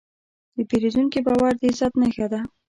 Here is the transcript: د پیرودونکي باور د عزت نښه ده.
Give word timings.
د 0.55 0.57
پیرودونکي 0.69 1.19
باور 1.27 1.53
د 1.57 1.61
عزت 1.71 1.93
نښه 2.01 2.27
ده. 2.31 2.39